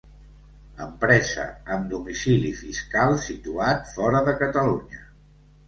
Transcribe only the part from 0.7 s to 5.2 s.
Empresa amb domicili fiscal situat fora de Catalunya.